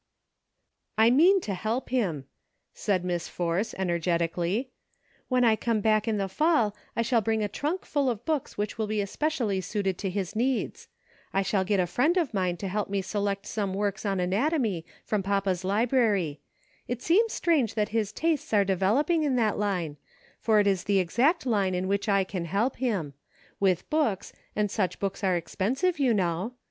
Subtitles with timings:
[1.05, 2.25] "I mean to help him,"
[2.73, 4.69] said Miss Force, ener getically;"
[5.29, 8.57] when I come back in the fall I shall bring a trunk full of books
[8.57, 10.87] which will be especially suited to his needs;
[11.35, 14.87] I shall get a friend of mine to help me select some works on anatomy
[15.05, 16.41] from papa's library;
[16.87, 19.97] it seems strange that his tastes are developing in that line,
[20.39, 23.13] for it is the exact line in which I can help him;
[23.59, 26.55] with books, and such books are expensive, you know.